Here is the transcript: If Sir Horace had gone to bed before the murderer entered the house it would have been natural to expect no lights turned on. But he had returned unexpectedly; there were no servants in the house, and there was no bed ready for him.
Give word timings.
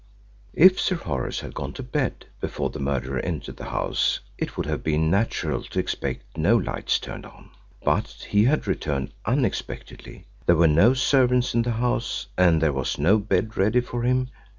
If 0.55 0.79
Sir 0.81 0.95
Horace 0.95 1.41
had 1.41 1.53
gone 1.53 1.73
to 1.73 1.83
bed 1.83 2.25
before 2.39 2.71
the 2.71 2.79
murderer 2.79 3.19
entered 3.19 3.57
the 3.57 3.65
house 3.69 4.19
it 4.35 4.57
would 4.57 4.65
have 4.65 4.81
been 4.83 5.11
natural 5.11 5.61
to 5.61 5.79
expect 5.79 6.35
no 6.35 6.57
lights 6.57 6.97
turned 6.97 7.23
on. 7.23 7.51
But 7.83 8.07
he 8.27 8.45
had 8.45 8.65
returned 8.65 9.13
unexpectedly; 9.27 10.25
there 10.47 10.55
were 10.55 10.67
no 10.67 10.95
servants 10.95 11.53
in 11.53 11.61
the 11.61 11.73
house, 11.73 12.25
and 12.35 12.59
there 12.59 12.73
was 12.73 12.97
no 12.97 13.19
bed 13.19 13.55
ready 13.57 13.79
for 13.81 14.01
him. 14.01 14.29